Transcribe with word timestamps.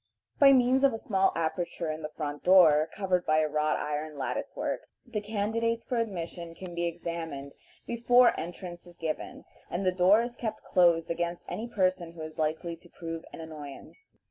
By 0.39 0.51
means 0.51 0.83
of 0.83 0.93
a 0.93 0.97
small 0.97 1.31
aperture 1.35 1.91
in 1.91 2.01
the 2.01 2.09
front 2.17 2.43
door, 2.43 2.89
covered 2.97 3.23
by 3.23 3.37
a 3.41 3.47
wrought 3.47 3.77
iron 3.77 4.17
lattice 4.17 4.55
work, 4.55 4.87
the 5.05 5.21
candidates 5.21 5.85
for 5.85 5.97
admission 5.97 6.55
can 6.55 6.73
be 6.73 6.85
examined 6.87 7.53
before 7.85 8.33
entrance 8.35 8.87
is 8.87 8.97
given, 8.97 9.45
and 9.69 9.85
the 9.85 9.91
door 9.91 10.23
is 10.23 10.35
kept 10.35 10.63
closed 10.63 11.11
against 11.11 11.43
any 11.47 11.67
person 11.67 12.13
who 12.13 12.21
is 12.23 12.39
likely 12.39 12.75
to 12.77 12.89
prove 12.89 13.23
an 13.31 13.41
annoyance. 13.41 14.17